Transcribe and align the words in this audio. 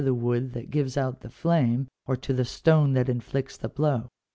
801 0.03 0.19
the 0.19 0.25
wood 0.25 0.53
that 0.53 0.71
gives 0.71 0.97
out 0.97 1.19
the 1.19 1.29
flame, 1.29 1.87
or 2.07 2.15
to 2.15 2.33
the 2.33 2.43
stone 2.43 2.93
that 2.93 3.07
inflicts 3.07 3.55
the 3.55 3.69
blow. 3.69 4.09